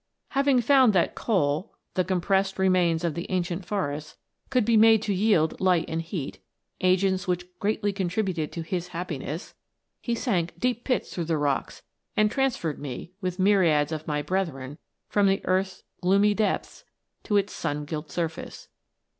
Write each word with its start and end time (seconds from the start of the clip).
Having 0.29 0.61
found 0.61 0.93
that 0.93 1.15
the 1.15 2.03
compressed 2.03 2.57
remains 2.57 3.03
of 3.03 3.13
the 3.13 3.29
ancient 3.29 3.67
forests* 3.67 4.17
could 4.49 4.65
be 4.65 4.75
made 4.75 5.03
to 5.03 5.13
yield 5.13 5.61
light 5.61 5.85
and 5.87 6.01
heat, 6.01 6.39
agents 6.81 7.27
which 7.27 7.45
greatly 7.59 7.93
contributed 7.93 8.51
to 8.51 8.63
his 8.63 8.87
happiness, 8.97 9.53
he 10.01 10.15
sank 10.15 10.57
deep 10.59 10.83
pits 10.85 11.13
through 11.13 11.25
the 11.25 11.37
rocks, 11.37 11.83
and 12.17 12.31
transferred 12.31 12.79
me, 12.79 13.11
with 13.21 13.37
myriads 13.37 13.91
of 13.91 14.07
my 14.07 14.23
brethren, 14.23 14.79
from 15.07 15.27
the 15.27 15.45
earth's 15.45 15.83
gloomy 16.01 16.33
depths 16.33 16.83
to 17.21 17.37
its 17.37 17.53
sun 17.53 17.85
gilt 17.85 18.09
surface. 18.09 18.69